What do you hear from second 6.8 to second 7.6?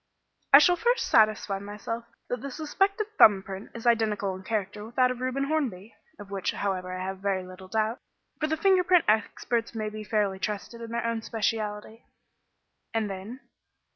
I have very